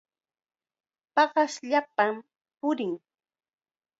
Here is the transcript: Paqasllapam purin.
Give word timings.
Paqasllapam 1.13 2.15
purin. 2.59 2.93